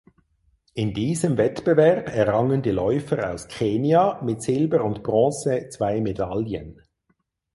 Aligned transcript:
In 0.73 0.95
diesem 0.95 1.37
Wettbewerb 1.37 2.07
errangen 2.09 2.63
die 2.63 2.71
Läufer 2.71 3.31
aus 3.31 3.47
Kenia 3.47 4.19
mit 4.23 4.41
Silber 4.41 4.83
und 4.83 5.03
Bronze 5.03 5.69
zwei 5.69 6.01
Medaillen. 6.01 6.81